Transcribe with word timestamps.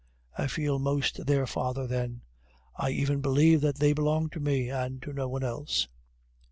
I 0.35 0.47
feel 0.47 0.79
most 0.79 1.27
their 1.27 1.45
father 1.45 1.85
then; 1.85 2.21
I 2.75 2.89
even 2.89 3.21
believe 3.21 3.61
that 3.61 3.75
they 3.75 3.93
belong 3.93 4.29
to 4.29 4.39
me, 4.39 4.67
and 4.71 4.99
to 5.03 5.13
no 5.13 5.29
one 5.29 5.43
else." 5.43 5.89